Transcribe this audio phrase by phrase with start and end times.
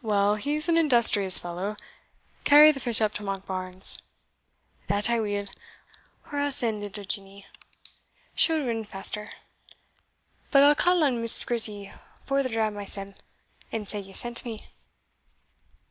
[0.00, 1.76] "Well, he's an industrious fellow.
[2.44, 3.98] Carry the fish up to Monkbarns."
[4.86, 5.48] "That I will
[6.32, 7.44] or I'll send little Jenny,
[8.34, 9.30] she'll rin faster;
[10.50, 11.92] but I'll ca' on Miss Grizzy
[12.22, 13.12] for the dram mysell,
[13.70, 14.64] and say ye sent me."